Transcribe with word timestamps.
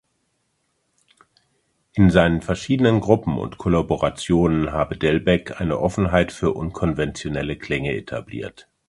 In 1.93 2.09
seinen 2.09 2.41
verschiedenen 2.41 3.01
Gruppen 3.01 3.37
und 3.37 3.59
Kollaborationen 3.59 4.71
habe 4.71 4.97
Delbecq 4.97 5.61
eine 5.61 5.77
Offenheit 5.77 6.31
für 6.31 6.53
unkonventionelle 6.53 7.55
Klänge 7.55 7.95
etabliert. 7.95 8.67